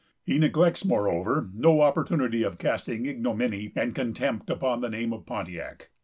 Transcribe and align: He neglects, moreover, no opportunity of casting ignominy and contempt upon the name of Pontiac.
He 0.25 0.39
neglects, 0.39 0.83
moreover, 0.83 1.47
no 1.53 1.81
opportunity 1.81 2.41
of 2.41 2.57
casting 2.57 3.05
ignominy 3.05 3.71
and 3.75 3.93
contempt 3.93 4.49
upon 4.49 4.81
the 4.81 4.89
name 4.89 5.13
of 5.13 5.27
Pontiac. 5.27 5.91